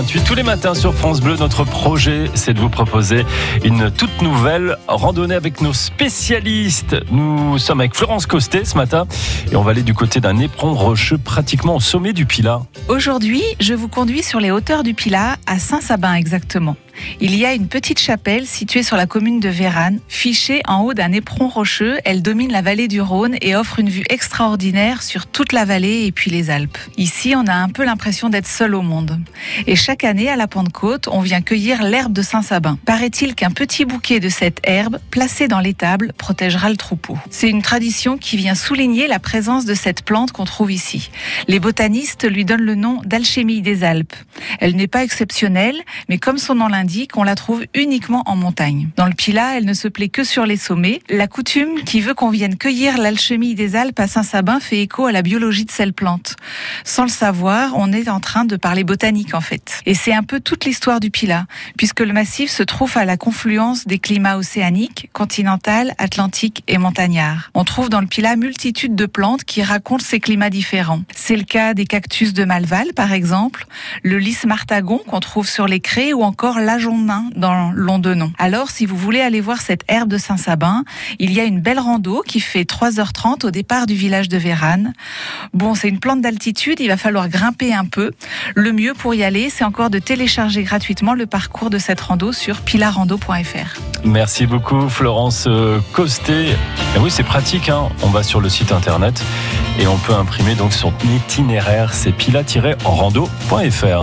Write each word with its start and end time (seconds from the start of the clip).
6h28. 0.00 0.24
Tous 0.24 0.34
les 0.34 0.42
matins 0.42 0.74
sur 0.74 0.94
France 0.94 1.20
Bleu, 1.20 1.36
notre 1.36 1.64
projet, 1.64 2.30
c'est 2.34 2.54
de 2.54 2.60
vous 2.60 2.68
proposer 2.68 3.24
une 3.64 3.90
toute 3.90 4.22
nouvelle 4.22 4.76
randonnée 4.88 5.34
avec 5.34 5.60
nos 5.60 5.72
spécialistes. 5.72 6.96
Nous 7.10 7.58
sommes 7.58 7.80
avec 7.80 7.94
Florence 7.94 8.26
Costet 8.26 8.64
ce 8.64 8.76
matin 8.76 9.06
et 9.50 9.56
on 9.56 9.62
va 9.62 9.72
aller 9.72 9.82
du 9.82 9.94
côté 9.94 10.20
d'un 10.20 10.38
éperon 10.38 10.74
rocheux 10.74 11.18
pratiquement 11.18 11.76
au 11.76 11.80
sommet 11.80 12.12
du 12.12 12.26
Pilat. 12.26 12.62
Aujourd'hui, 12.88 13.42
je 13.60 13.74
vous 13.74 13.88
conduis 13.88 14.22
sur 14.22 14.40
les 14.40 14.50
hauteurs 14.50 14.82
du 14.82 14.94
Pilat, 14.94 15.36
à 15.46 15.58
Saint-Sabin 15.58 16.14
exactement. 16.14 16.76
Il 17.20 17.36
y 17.36 17.44
a 17.44 17.54
une 17.54 17.68
petite 17.68 17.98
chapelle 17.98 18.46
située 18.46 18.82
sur 18.82 18.96
la 18.96 19.06
commune 19.06 19.40
de 19.40 19.48
Vérane, 19.48 20.00
fichée 20.08 20.62
en 20.66 20.82
haut 20.82 20.94
d'un 20.94 21.12
éperon 21.12 21.48
rocheux. 21.48 21.98
Elle 22.04 22.22
domine 22.22 22.52
la 22.52 22.62
vallée 22.62 22.88
du 22.88 23.00
Rhône 23.00 23.36
et 23.40 23.56
offre 23.56 23.78
une 23.78 23.88
vue 23.88 24.04
extraordinaire 24.08 25.02
sur 25.02 25.26
toute 25.26 25.52
la 25.52 25.64
vallée 25.64 26.06
et 26.06 26.12
puis 26.12 26.30
les 26.30 26.50
Alpes. 26.50 26.78
Ici, 26.96 27.34
on 27.36 27.46
a 27.46 27.54
un 27.54 27.68
peu 27.68 27.84
l'impression 27.84 28.28
d'être 28.28 28.46
seul 28.46 28.74
au 28.74 28.82
monde. 28.82 29.18
Et 29.66 29.76
chaque 29.76 30.04
année, 30.04 30.28
à 30.28 30.36
la 30.36 30.46
Pentecôte, 30.46 31.08
on 31.08 31.20
vient 31.20 31.42
cueillir 31.42 31.82
l'herbe 31.82 32.12
de 32.12 32.22
Saint-Sabin. 32.22 32.78
Paraît-il 32.84 33.34
qu'un 33.34 33.50
petit 33.50 33.84
bouquet 33.84 34.20
de 34.20 34.28
cette 34.28 34.60
herbe, 34.64 34.98
placé 35.10 35.48
dans 35.48 35.60
l'étable, 35.60 36.12
protégera 36.16 36.70
le 36.70 36.76
troupeau. 36.76 37.18
C'est 37.30 37.48
une 37.48 37.62
tradition 37.62 38.18
qui 38.18 38.36
vient 38.36 38.54
souligner 38.54 39.06
la 39.06 39.18
présence 39.18 39.64
de 39.64 39.74
cette 39.74 40.02
plante 40.02 40.32
qu'on 40.32 40.44
trouve 40.44 40.72
ici. 40.72 41.10
Les 41.48 41.60
botanistes 41.60 42.28
lui 42.28 42.44
donnent 42.44 42.62
le 42.62 42.74
nom 42.74 43.00
d'alchimie 43.04 43.62
des 43.62 43.84
Alpes. 43.84 44.14
Elle 44.58 44.76
n'est 44.76 44.86
pas 44.86 45.04
exceptionnelle, 45.04 45.76
mais 46.08 46.18
comme 46.18 46.38
son 46.38 46.54
nom 46.54 46.68
l'indique, 46.68 46.89
qu'on 47.08 47.22
la 47.22 47.34
trouve 47.34 47.64
uniquement 47.74 48.22
en 48.26 48.36
montagne. 48.36 48.88
Dans 48.96 49.06
le 49.06 49.12
Pilat, 49.12 49.56
elle 49.56 49.64
ne 49.64 49.74
se 49.74 49.88
plaît 49.88 50.08
que 50.08 50.24
sur 50.24 50.44
les 50.44 50.56
sommets. 50.56 51.00
La 51.08 51.28
coutume 51.28 51.82
qui 51.84 52.00
veut 52.00 52.14
qu'on 52.14 52.30
vienne 52.30 52.56
cueillir 52.56 52.98
l'alchimie 52.98 53.54
des 53.54 53.76
Alpes 53.76 54.00
à 54.00 54.06
Saint-Sabin 54.06 54.60
fait 54.60 54.80
écho 54.80 55.06
à 55.06 55.12
la 55.12 55.22
biologie 55.22 55.64
de 55.64 55.70
cette 55.70 55.94
plante. 55.94 56.36
Sans 56.84 57.04
le 57.04 57.08
savoir, 57.08 57.72
on 57.76 57.92
est 57.92 58.08
en 58.08 58.20
train 58.20 58.44
de 58.44 58.56
parler 58.56 58.84
botanique 58.84 59.34
en 59.34 59.40
fait. 59.40 59.80
Et 59.86 59.94
c'est 59.94 60.12
un 60.12 60.22
peu 60.22 60.40
toute 60.40 60.64
l'histoire 60.64 61.00
du 61.00 61.10
Pilat, 61.10 61.46
puisque 61.76 62.00
le 62.00 62.12
massif 62.12 62.50
se 62.50 62.62
trouve 62.62 62.96
à 62.96 63.04
la 63.04 63.16
confluence 63.16 63.86
des 63.86 63.98
climats 63.98 64.36
océaniques, 64.36 65.10
continental, 65.12 65.94
atlantique 65.98 66.64
et 66.66 66.78
montagnard. 66.78 67.50
On 67.54 67.64
trouve 67.64 67.88
dans 67.88 68.00
le 68.00 68.06
Pilat 68.06 68.36
multitude 68.36 68.94
de 68.94 69.06
plantes 69.06 69.44
qui 69.44 69.62
racontent 69.62 70.04
ces 70.04 70.20
climats 70.20 70.50
différents. 70.50 71.02
C'est 71.14 71.36
le 71.36 71.44
cas 71.44 71.74
des 71.74 71.86
cactus 71.86 72.32
de 72.32 72.44
Malval 72.44 72.88
par 72.94 73.12
exemple, 73.12 73.66
le 74.02 74.18
lys 74.18 74.44
martagon 74.44 74.98
qu'on 75.06 75.20
trouve 75.20 75.48
sur 75.48 75.66
les 75.66 75.80
craies 75.80 76.12
ou 76.12 76.22
encore 76.22 76.58
la 76.78 76.90
nain 76.92 77.24
dans 77.34 77.72
Londenon. 77.72 78.32
Alors, 78.38 78.70
si 78.70 78.86
vous 78.86 78.96
voulez 78.96 79.20
aller 79.20 79.40
voir 79.40 79.60
cette 79.60 79.82
herbe 79.88 80.08
de 80.08 80.18
Saint-Sabin, 80.18 80.84
il 81.18 81.32
y 81.32 81.40
a 81.40 81.44
une 81.44 81.60
belle 81.60 81.78
rando 81.78 82.22
qui 82.26 82.40
fait 82.40 82.62
3h30 82.62 83.46
au 83.46 83.50
départ 83.50 83.86
du 83.86 83.94
village 83.94 84.28
de 84.28 84.36
Vérane. 84.36 84.92
Bon, 85.52 85.74
c'est 85.74 85.88
une 85.88 85.98
plante 85.98 86.20
d'altitude, 86.20 86.78
il 86.80 86.88
va 86.88 86.96
falloir 86.96 87.28
grimper 87.28 87.74
un 87.74 87.84
peu. 87.84 88.12
Le 88.54 88.72
mieux 88.72 88.94
pour 88.94 89.14
y 89.14 89.24
aller, 89.24 89.50
c'est 89.50 89.64
encore 89.64 89.90
de 89.90 89.98
télécharger 89.98 90.62
gratuitement 90.62 91.14
le 91.14 91.26
parcours 91.26 91.70
de 91.70 91.78
cette 91.78 92.00
rando 92.00 92.32
sur 92.32 92.60
pilarando.fr. 92.60 93.80
Merci 94.04 94.46
beaucoup 94.46 94.88
Florence 94.88 95.46
euh, 95.46 95.80
Costet. 95.92 96.50
Et 96.96 96.98
oui, 97.00 97.10
c'est 97.10 97.24
pratique, 97.24 97.68
hein. 97.68 97.88
on 98.02 98.08
va 98.08 98.22
sur 98.22 98.40
le 98.40 98.48
site 98.48 98.72
internet 98.72 99.22
et 99.78 99.86
on 99.86 99.96
peut 99.96 100.14
imprimer 100.14 100.54
donc 100.54 100.72
son 100.72 100.92
itinéraire, 101.16 101.94
c'est 101.94 102.12
pila-rando.fr. 102.12 103.98